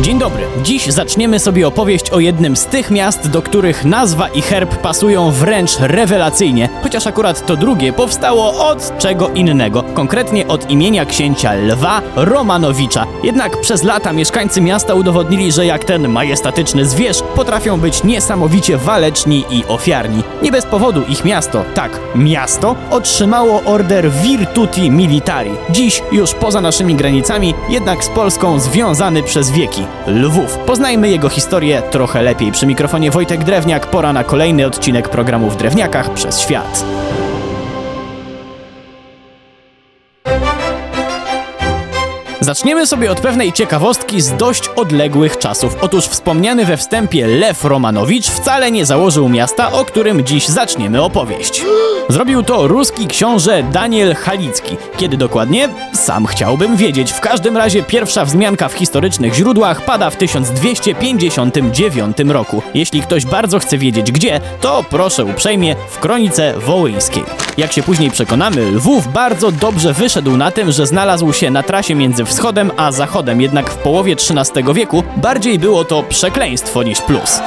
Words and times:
Dzień 0.00 0.18
dobry. 0.18 0.42
Dziś 0.62 0.86
zaczniemy 0.86 1.38
sobie 1.38 1.68
opowieść 1.68 2.10
o 2.10 2.20
jednym 2.20 2.56
z 2.56 2.66
tych 2.66 2.90
miast, 2.90 3.30
do 3.30 3.42
których 3.42 3.84
nazwa 3.84 4.28
i 4.28 4.42
herb 4.42 4.76
pasują 4.76 5.30
wręcz 5.30 5.78
rewelacyjnie, 5.80 6.68
chociaż 6.82 7.06
akurat 7.06 7.46
to 7.46 7.56
drugie 7.56 7.92
powstało 7.92 8.68
od 8.68 8.98
czego 8.98 9.28
innego, 9.28 9.82
konkretnie 9.82 10.48
od 10.48 10.70
imienia 10.70 11.04
księcia 11.04 11.54
Lwa 11.54 12.02
Romanowicza. 12.16 13.06
Jednak 13.22 13.60
przez 13.60 13.82
lata 13.82 14.12
mieszkańcy 14.12 14.60
miasta 14.60 14.94
udowodnili, 14.94 15.52
że 15.52 15.66
jak 15.66 15.84
ten 15.84 16.08
majestatyczny 16.08 16.84
zwierz 16.86 17.22
potrafią 17.34 17.80
być 17.80 18.04
niesamowicie 18.04 18.76
waleczni 18.76 19.44
i 19.50 19.64
ofiarni. 19.68 20.22
Nie 20.42 20.52
bez 20.52 20.66
powodu 20.66 21.02
ich 21.08 21.24
miasto, 21.24 21.64
tak, 21.74 22.00
miasto, 22.14 22.76
otrzymało 22.90 23.62
order 23.64 24.10
Virtuti 24.10 24.90
Militari. 24.90 25.50
Dziś 25.70 26.02
już 26.12 26.34
poza 26.34 26.60
naszymi 26.60 26.94
granicami, 26.94 27.54
jednak 27.68 28.04
z 28.04 28.08
Polską 28.08 28.60
związany 28.60 29.22
przez 29.22 29.50
wieki. 29.50 29.85
Lwów. 30.06 30.58
Poznajmy 30.58 31.08
jego 31.08 31.28
historię 31.28 31.82
trochę 31.90 32.22
lepiej. 32.22 32.52
Przy 32.52 32.66
mikrofonie 32.66 33.10
Wojtek 33.10 33.44
Drewniak, 33.44 33.86
pora 33.86 34.12
na 34.12 34.24
kolejny 34.24 34.66
odcinek 34.66 35.08
programu 35.08 35.50
w 35.50 35.56
Drewniakach 35.56 36.10
przez 36.10 36.40
świat. 36.40 36.84
Zaczniemy 42.40 42.86
sobie 42.86 43.10
od 43.10 43.20
pewnej 43.20 43.52
ciekawostki 43.52 44.20
z 44.20 44.36
dość 44.36 44.68
odległych 44.68 45.38
czasów. 45.38 45.76
Otóż 45.80 46.04
wspomniany 46.04 46.64
we 46.64 46.76
wstępie 46.76 47.26
Lew 47.26 47.64
Romanowicz 47.64 48.26
wcale 48.26 48.70
nie 48.70 48.86
założył 48.86 49.28
miasta, 49.28 49.72
o 49.72 49.84
którym 49.84 50.24
dziś 50.24 50.48
zaczniemy 50.48 51.02
opowieść. 51.02 51.64
Zrobił 52.08 52.42
to 52.42 52.68
ruski 52.68 53.06
książę 53.06 53.62
Daniel 53.62 54.14
Halicki. 54.14 54.76
Kiedy 54.96 55.16
dokładnie? 55.16 55.68
Sam 55.92 56.26
chciałbym 56.26 56.76
wiedzieć. 56.76 57.12
W 57.12 57.20
każdym 57.20 57.56
razie 57.56 57.82
pierwsza 57.82 58.24
wzmianka 58.24 58.68
w 58.68 58.72
historycznych 58.72 59.34
źródłach 59.34 59.84
pada 59.84 60.10
w 60.10 60.16
1259 60.16 62.16
roku. 62.28 62.62
Jeśli 62.74 63.02
ktoś 63.02 63.26
bardzo 63.26 63.58
chce 63.58 63.78
wiedzieć 63.78 64.12
gdzie, 64.12 64.40
to 64.60 64.84
proszę 64.90 65.24
uprzejmie 65.24 65.76
w 65.90 65.98
Kronice 65.98 66.54
Wołyńskiej. 66.58 67.24
Jak 67.58 67.72
się 67.72 67.82
później 67.82 68.10
przekonamy, 68.10 68.70
Lwów 68.70 69.12
bardzo 69.12 69.52
dobrze 69.52 69.92
wyszedł 69.92 70.36
na 70.36 70.50
tym, 70.50 70.72
że 70.72 70.86
znalazł 70.86 71.32
się 71.32 71.50
na 71.50 71.62
trasie 71.62 71.94
między 71.94 72.25
wschodem 72.26 72.72
a 72.76 72.92
zachodem, 72.92 73.40
jednak 73.40 73.70
w 73.70 73.76
połowie 73.76 74.12
XIII 74.12 74.74
wieku 74.74 75.02
bardziej 75.16 75.58
było 75.58 75.84
to 75.84 76.02
przekleństwo 76.02 76.82
niż 76.82 77.02
plus. 77.02 77.40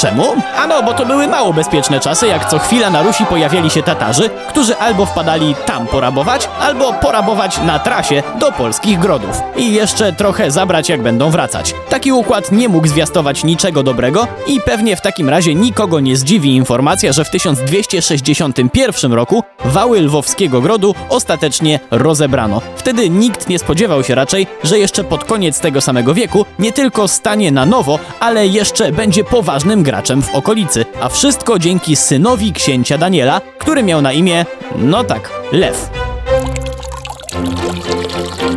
Czemu? 0.00 0.34
Ano, 0.56 0.82
bo 0.82 0.94
to 0.94 1.06
były 1.06 1.28
mało 1.28 1.52
bezpieczne 1.52 2.00
czasy, 2.00 2.26
jak 2.26 2.50
co 2.50 2.58
chwila 2.58 2.90
na 2.90 3.02
Rusi 3.02 3.26
pojawiali 3.26 3.70
się 3.70 3.82
Tatarzy, 3.82 4.30
którzy 4.48 4.76
albo 4.76 5.06
wpadali 5.06 5.54
tam 5.66 5.86
porabować, 5.86 6.48
albo 6.60 6.92
porabować 6.92 7.58
na 7.58 7.78
trasie 7.78 8.22
do 8.38 8.52
polskich 8.52 8.98
grodów. 8.98 9.40
I 9.56 9.72
jeszcze 9.72 10.12
trochę 10.12 10.50
zabrać, 10.50 10.88
jak 10.88 11.02
będą 11.02 11.30
wracać. 11.30 11.74
Taki 11.88 12.12
układ 12.12 12.52
nie 12.52 12.68
mógł 12.68 12.88
zwiastować 12.88 13.44
niczego 13.44 13.82
dobrego 13.82 14.26
i 14.46 14.60
pewnie 14.60 14.96
w 14.96 15.00
takim 15.00 15.28
razie 15.28 15.54
nikogo 15.54 16.00
nie 16.00 16.16
zdziwi 16.16 16.56
informacja, 16.56 17.12
że 17.12 17.24
w 17.24 17.30
1261 17.30 19.12
roku 19.12 19.42
wały 19.64 20.00
lwowskiego 20.00 20.60
grodu 20.60 20.94
ostatecznie 21.08 21.80
rozebrano. 21.90 22.60
Wtedy 22.76 23.10
nikt 23.10 23.48
nie 23.48 23.58
spodziewał 23.58 24.04
się 24.04 24.14
raczej, 24.14 24.46
że 24.64 24.78
jeszcze 24.78 25.04
pod 25.04 25.24
koniec 25.24 25.60
tego 25.60 25.80
samego 25.80 26.14
wieku 26.14 26.46
nie 26.58 26.72
tylko 26.72 27.08
stanie 27.08 27.52
na 27.52 27.66
nowo, 27.66 27.98
ale 28.20 28.46
jeszcze 28.46 28.92
będzie 28.92 29.24
poważnym 29.24 29.82
graczem 29.90 30.22
w 30.22 30.34
okolicy, 30.34 30.84
a 31.00 31.08
wszystko 31.08 31.58
dzięki 31.58 31.96
synowi 31.96 32.52
księcia 32.52 32.98
Daniela, 32.98 33.40
który 33.58 33.82
miał 33.82 34.02
na 34.02 34.12
imię, 34.12 34.46
no 34.76 35.04
tak, 35.04 35.30
Lew. 35.52 35.90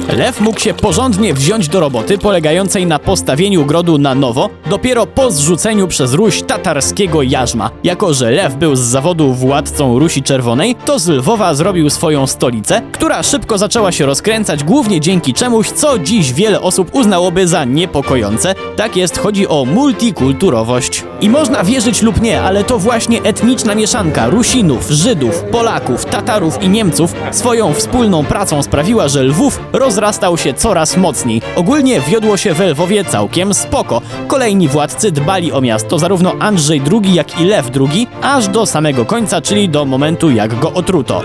Lew 0.07 0.41
mógł 0.41 0.59
się 0.59 0.73
porządnie 0.73 1.33
wziąć 1.33 1.67
do 1.67 1.79
roboty 1.79 2.17
polegającej 2.17 2.85
na 2.85 2.99
postawieniu 2.99 3.65
grodu 3.65 3.97
na 3.97 4.15
nowo 4.15 4.49
dopiero 4.69 5.05
po 5.05 5.31
zrzuceniu 5.31 5.87
przez 5.87 6.13
Ruś 6.13 6.41
tatarskiego 6.41 7.21
jarzma. 7.21 7.69
Jako, 7.83 8.13
że 8.13 8.31
Lew 8.31 8.55
był 8.55 8.75
z 8.75 8.79
zawodu 8.79 9.33
władcą 9.33 10.00
Rusi 10.00 10.23
Czerwonej, 10.23 10.75
to 10.85 11.00
z 11.00 11.07
Lwowa 11.07 11.53
zrobił 11.53 11.89
swoją 11.89 12.28
stolicę, 12.28 12.81
która 12.91 13.23
szybko 13.23 13.57
zaczęła 13.57 13.91
się 13.91 14.05
rozkręcać 14.05 14.63
głównie 14.63 15.01
dzięki 15.01 15.33
czemuś, 15.33 15.72
co 15.72 16.00
dziś 16.00 16.33
wiele 16.33 16.61
osób 16.61 16.95
uznałoby 16.95 17.47
za 17.47 17.66
niepokojące. 17.66 18.55
Tak 18.75 18.97
jest, 18.97 19.17
chodzi 19.17 19.47
o 19.47 19.66
multikulturowość. 19.66 21.03
I 21.22 21.29
można 21.29 21.63
wierzyć 21.63 22.01
lub 22.01 22.22
nie, 22.22 22.41
ale 22.41 22.63
to 22.63 22.79
właśnie 22.79 23.22
etniczna 23.22 23.75
mieszanka 23.75 24.29
Rusinów, 24.29 24.89
Żydów, 24.89 25.44
Polaków, 25.51 26.05
Tatarów 26.05 26.63
i 26.63 26.69
Niemców 26.69 27.16
swoją 27.31 27.73
wspólną 27.73 28.25
pracą 28.25 28.63
sprawiła, 28.63 29.07
że 29.07 29.23
Lwów 29.23 29.59
rozrastał 29.93 30.37
się 30.37 30.53
coraz 30.53 30.97
mocniej. 30.97 31.41
Ogólnie 31.55 32.01
wiodło 32.01 32.37
się 32.37 32.53
we 32.53 32.67
Lwowie 32.67 33.05
całkiem 33.05 33.53
spoko. 33.53 34.01
Kolejni 34.27 34.67
władcy 34.67 35.11
dbali 35.11 35.51
o 35.51 35.61
miasto, 35.61 35.99
zarówno 35.99 36.35
Andrzej 36.39 36.81
II, 36.91 37.13
jak 37.13 37.39
i 37.41 37.45
Lew 37.45 37.71
II, 37.79 38.07
aż 38.21 38.47
do 38.47 38.65
samego 38.65 39.05
końca, 39.05 39.41
czyli 39.41 39.69
do 39.69 39.85
momentu 39.85 40.31
jak 40.31 40.59
go 40.59 40.73
otruto. 40.73 41.21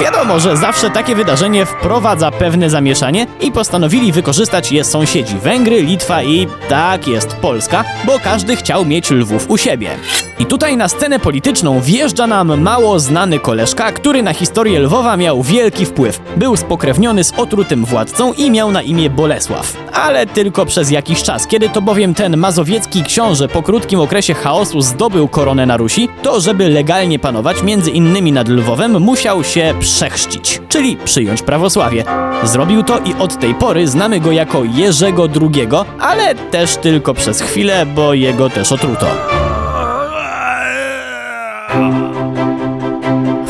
Wiadomo, 0.00 0.40
że 0.40 0.56
zawsze 0.56 0.90
takie 0.90 1.14
wydarzenie 1.14 1.66
wprowadza 1.66 2.30
pewne 2.30 2.70
zamieszanie 2.70 3.26
i 3.40 3.52
postanowili 3.52 4.12
wykorzystać 4.12 4.72
je 4.72 4.84
sąsiedzi 4.84 5.36
Węgry, 5.38 5.82
Litwa 5.82 6.22
i 6.22 6.46
tak 6.68 7.08
jest 7.08 7.36
Polska, 7.36 7.84
bo 8.04 8.18
każdy 8.18 8.56
chciał 8.56 8.84
mieć 8.84 9.10
Lwów 9.10 9.50
u 9.50 9.58
siebie. 9.58 9.90
I 10.38 10.46
tutaj 10.46 10.76
na 10.76 10.88
scenę 10.88 11.18
polityczną 11.18 11.80
wjeżdża 11.80 12.26
nam 12.26 12.60
mało 12.60 13.00
znany 13.00 13.38
koleżka, 13.38 13.92
który 13.92 14.22
na 14.22 14.34
historię 14.34 14.80
Lwowa 14.80 15.16
miał 15.16 15.42
wielki 15.42 15.86
wpływ. 15.86 16.20
Był 16.36 16.56
spokrewniony 16.56 17.24
z 17.24 17.32
otrutym 17.36 17.84
władcą 17.84 18.32
i 18.32 18.50
miał 18.50 18.72
na 18.72 18.82
imię 18.82 19.10
Bolesław. 19.10 19.76
Ale 19.92 20.26
tylko 20.26 20.66
przez 20.66 20.90
jakiś 20.90 21.22
czas, 21.22 21.46
kiedy 21.46 21.68
to 21.68 21.82
bowiem 21.82 22.14
ten 22.14 22.36
mazowiecki 22.36 23.02
książę 23.02 23.48
po 23.48 23.62
krótkim 23.62 24.00
okresie 24.00 24.34
chaosu 24.34 24.80
zdobył 24.80 25.28
koronę 25.28 25.66
na 25.66 25.76
Rusi, 25.76 26.08
to 26.22 26.40
żeby 26.40 26.68
legalnie 26.68 27.18
panować 27.18 27.62
między 27.62 27.90
innymi 27.90 28.32
nad 28.32 28.48
Lwowem 28.48 29.02
musiał 29.02 29.44
się 29.44 29.74
przechrzcić, 29.88 30.60
czyli 30.68 30.96
przyjąć 30.96 31.42
prawosławie. 31.42 32.04
Zrobił 32.42 32.82
to 32.82 32.98
i 32.98 33.14
od 33.14 33.40
tej 33.40 33.54
pory 33.54 33.88
znamy 33.88 34.20
go 34.20 34.32
jako 34.32 34.64
Jerzego 34.64 35.28
II, 35.40 35.68
ale 36.00 36.34
też 36.34 36.76
tylko 36.76 37.14
przez 37.14 37.40
chwilę, 37.40 37.86
bo 37.86 38.14
jego 38.14 38.50
też 38.50 38.72
otruto. 38.72 39.06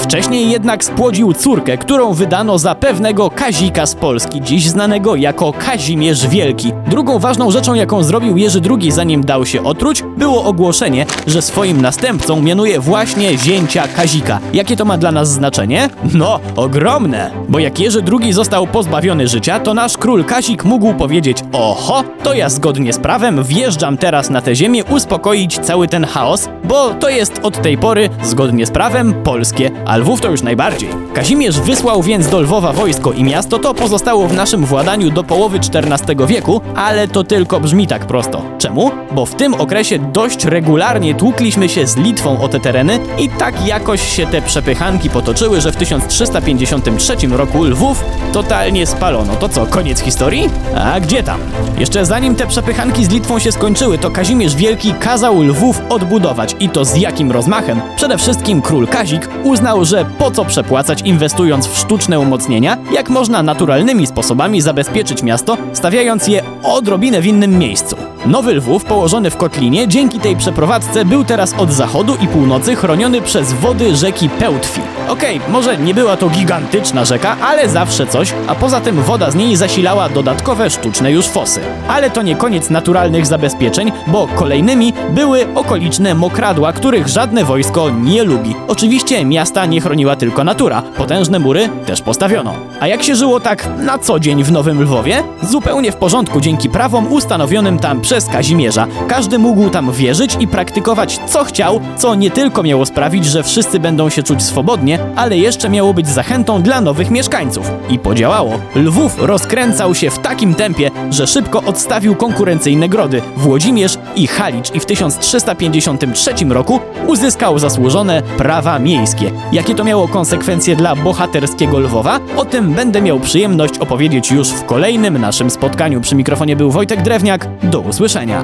Wcześniej 0.09 0.51
jednak 0.51 0.85
spłodził 0.85 1.33
córkę, 1.33 1.79
którą 1.79 2.13
wydano 2.13 2.59
za 2.59 2.75
pewnego 2.75 3.31
Kazika 3.31 3.87
z 3.87 3.95
Polski, 3.95 4.41
dziś 4.43 4.69
znanego 4.69 5.17
jako 5.17 5.53
Kazimierz 5.53 6.27
Wielki. 6.27 6.73
Drugą 6.87 7.19
ważną 7.19 7.51
rzeczą, 7.51 7.75
jaką 7.75 8.03
zrobił 8.03 8.37
Jerzy 8.37 8.61
II, 8.71 8.93
zanim 8.93 9.25
dał 9.25 9.47
się 9.47 9.65
otruć, 9.65 10.05
było 10.17 10.45
ogłoszenie, 10.45 11.07
że 11.27 11.43
swoim 11.43 11.81
następcą 11.81 12.43
mianuje 12.43 12.81
właśnie 12.81 13.39
zięcia 13.39 13.89
Kazika. 13.89 14.41
Jakie 14.53 14.77
to 14.77 14.85
ma 14.85 14.99
dla 14.99 15.13
nas 15.13 15.31
znaczenie? 15.31 15.91
No, 16.15 16.41
ogromne! 16.57 17.31
Bo 17.49 17.59
jak 17.59 17.81
Jerzy 17.81 18.03
II 18.21 18.33
został 18.33 18.67
pozbawiony 18.67 19.29
życia, 19.29 19.61
to 19.61 19.75
nasz 19.75 19.99
król 19.99 20.25
Kazik 20.25 20.65
mógł 20.65 20.95
powiedzieć: 20.95 21.45
Oho, 21.53 22.05
to 22.23 22.35
ja 22.35 22.49
zgodnie 22.49 22.93
z 22.93 22.99
prawem 22.99 23.45
wjeżdżam 23.45 23.97
teraz 23.97 24.31
na 24.31 24.41
tę 24.41 24.55
ziemię 24.55 24.85
uspokoić 24.85 25.59
cały 25.59 25.89
ten 25.89 26.05
chaos, 26.05 26.49
bo 26.65 26.95
to 26.95 27.09
jest 27.09 27.41
od 27.43 27.63
tej 27.63 27.79
pory, 27.79 28.11
zgodnie 28.23 28.67
z 28.67 28.71
prawem, 28.71 29.15
polskie, 29.25 29.71
a 29.87 29.98
Lwów 29.99 30.21
to 30.21 30.31
już 30.31 30.43
najbardziej. 30.43 30.91
Kazimierz 31.15 31.61
wysłał 31.61 32.03
więc 32.03 32.29
do 32.29 32.41
Lwowa 32.41 32.73
wojsko 32.73 33.13
i 33.13 33.25
miasto 33.25 33.59
to 33.59 33.75
pozostało 33.75 34.29
w 34.29 34.35
naszym 34.35 34.65
władaniu 34.65 35.11
do 35.11 35.25
połowy 35.25 35.59
XIV 35.59 36.27
wieku, 36.27 36.61
ale 36.75 37.09
to 37.09 37.25
tylko 37.25 37.61
brzmi 37.61 37.87
tak 37.87 38.07
prosto. 38.07 38.43
Czemu? 38.59 38.91
Bo 39.13 39.27
w 39.27 39.35
tym 39.35 39.55
okresie 39.55 39.99
dość 39.99 40.45
regularnie 40.45 41.15
tłukliśmy 41.15 41.69
się 41.69 41.87
z 41.87 41.97
Litwą 41.97 42.41
o 42.41 42.49
te 42.49 42.61
tereny 42.61 42.99
i 43.19 43.29
tak 43.29 43.67
jakoś 43.67 44.17
się 44.17 44.27
te 44.27 44.43
przepychanki 44.43 45.11
potoczyły, 45.11 45.61
że 45.61 45.73
w 45.73 45.77
1353 45.77 47.17
roku 47.31 47.65
Lwów 47.65 48.05
totalnie 48.33 48.87
spalono. 48.87 49.37
To 49.37 49.49
co, 49.49 49.67
koniec 49.67 50.01
historii? 50.01 50.51
A 50.77 51.01
gdzie 51.01 51.23
tam? 51.23 51.41
Jeszcze 51.79 52.07
zanim 52.07 52.35
te 52.35 52.47
przepychanki 52.47 53.05
z 53.05 53.11
Litwą 53.11 53.39
się 53.39 53.53
skończyły, 53.53 53.99
to 53.99 54.11
Kazimierz 54.11 54.57
Wielki 54.57 54.95
kazał 54.95 55.43
Lwów 55.43 55.81
odbudować 55.89 56.57
i 56.61 56.69
to 56.69 56.85
z 56.85 56.97
jakim 56.97 57.33
rozmachem? 57.33 57.81
Przede 57.97 58.19
wszystkim 58.19 58.63
król 58.63 58.87
Kazik 58.87 59.29
uznał, 59.45 59.85
że 59.89 60.05
po 60.19 60.31
co 60.31 60.45
przepłacać 60.45 61.03
inwestując 61.03 61.67
w 61.67 61.79
sztuczne 61.79 62.21
umocnienia, 62.21 62.77
jak 62.93 63.11
można 63.11 63.43
naturalnymi 63.43 64.07
sposobami 64.07 64.61
zabezpieczyć 64.61 65.23
miasto, 65.23 65.57
stawiając 65.73 66.29
je 66.29 66.43
odrobinę 66.63 67.21
w 67.21 67.27
innym 67.27 67.59
miejscu. 67.59 67.97
Nowy 68.27 68.55
Lwów, 68.55 68.85
położony 68.85 69.31
w 69.31 69.37
kotlinie, 69.37 69.89
dzięki 69.89 70.21
tej 70.21 70.37
przeprowadzce 70.37 71.05
był 71.05 71.25
teraz 71.25 71.55
od 71.59 71.73
zachodu 71.73 72.17
i 72.21 72.29
północy 72.29 72.77
chroniony 72.77 73.23
przez 73.23 73.53
wody 73.53 73.97
rzeki 73.97 74.29
Pełtwi. 74.29 74.81
Okej, 75.09 75.41
może 75.49 75.79
nie 75.79 75.95
była 75.95 76.17
to 76.17 76.29
gigantyczna 76.29 77.05
rzeka, 77.05 77.37
ale 77.43 77.69
zawsze 77.69 78.07
coś, 78.07 78.35
a 78.47 78.55
poza 78.55 78.81
tym 78.81 79.03
woda 79.03 79.31
z 79.31 79.35
niej 79.35 79.57
zasilała 79.57 80.09
dodatkowe 80.09 80.71
sztuczne 80.71 81.13
już 81.13 81.27
fosy. 81.27 81.61
Ale 81.89 82.11
to 82.11 82.23
nie 82.23 82.37
koniec 82.37 82.71
naturalnych 82.71 83.27
zabezpieczeń, 83.27 83.93
bo 84.07 84.27
kolejnymi 84.27 84.93
były 85.11 85.47
okoliczne 85.55 86.15
mokradła, 86.15 86.73
których 86.73 87.09
żadne 87.09 87.45
wojsko 87.45 87.91
nie 87.91 88.25
lubi. 88.25 88.55
Oczywiście 88.69 89.25
miasta 89.25 89.67
nie 89.67 89.81
chroniła 89.81 90.17
tylko 90.17 90.45
natura, 90.45 90.83
potężne 90.83 91.39
mury 91.39 91.69
też 91.87 92.03
postawiono. 92.03 92.55
A 92.81 92.87
jak 92.87 93.03
się 93.03 93.17
żyło 93.17 93.41
tak 93.41 93.69
na 93.79 93.99
co 93.99 94.21
dzień 94.21 94.45
w 94.45 94.53
Nowym 94.53 94.83
Lwowie? 94.83 95.23
Zupełnie 95.43 95.93
w 95.93 95.97
porządku 95.97 96.41
dzięki 96.41 96.71
prawom 96.71 97.13
ustanowionym 97.13 97.79
tam 97.79 98.01
przez 98.09 98.27
Kazimierza. 98.27 98.87
Każdy 99.09 99.39
mógł 99.39 99.71
tam 99.71 99.93
wierzyć 99.93 100.37
i 100.41 100.47
praktykować 100.47 101.21
co 101.27 101.45
chciał, 101.45 101.81
co 101.97 102.15
nie 102.15 102.31
tylko 102.31 102.63
miało 102.63 102.87
sprawić, 102.87 103.25
że 103.25 103.43
wszyscy 103.43 103.81
będą 103.81 104.09
się 104.09 104.23
czuć 104.23 104.43
swobodnie, 104.43 104.99
ale 105.17 105.37
jeszcze 105.37 105.69
miało 105.69 105.95
być 105.95 106.09
zachętą 106.09 106.63
dla 106.63 106.81
nowych 106.81 107.11
mieszkańców. 107.11 107.71
I 107.91 107.99
podziałało. 107.99 108.61
Lwów 108.75 109.19
rozkręcał 109.19 109.95
się 109.95 110.11
w 110.11 110.19
takim 110.19 110.55
tempie, 110.55 110.91
że 111.11 111.27
szybko 111.27 111.63
odstawił 111.63 112.17
konkurencyjne 112.17 112.89
grody 112.89 113.23
Włodzimierz 113.37 113.99
i 114.17 114.27
Halicz 114.27 114.75
i 114.75 114.81
w 114.81 114.87
1353 114.87 116.31
roku 116.49 116.81
uzyskał 117.07 117.59
zasłużone 117.59 118.23
prawa 118.23 118.79
miejskie. 118.79 119.31
Jakie 119.53 119.75
to 119.75 119.85
miało 119.85 120.09
konsekwencje 120.09 120.77
dla 120.77 120.97
bohaterskiego 120.97 121.79
Lwowa? 121.79 122.21
O 122.37 122.45
tym 122.45 122.73
będę 122.73 123.03
miał 123.03 123.21
przyjemność 123.21 123.79
opowiedzieć 123.79 124.31
już 124.31 124.49
w 124.49 124.65
kolejnym 124.65 125.19
naszym 125.19 125.51
spotkaniu. 125.51 126.01
Przy 126.01 126.15
mikrofonie 126.15 126.57
był 126.57 126.71
Wojtek 126.71 127.03
Drewniak. 127.03 127.49
Do 127.63 127.81
usłyszenia. 127.99 128.43